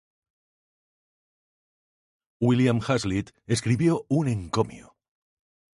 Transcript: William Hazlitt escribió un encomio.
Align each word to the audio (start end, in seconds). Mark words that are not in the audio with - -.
William 2.41 2.81
Hazlitt 2.83 3.35
escribió 3.45 4.07
un 4.09 4.29
encomio. 4.29 4.95